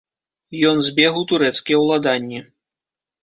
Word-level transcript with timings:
Ён 0.69 0.77
збег 0.85 1.19
у 1.19 1.21
турэцкія 1.33 1.77
ўладанні. 1.83 2.39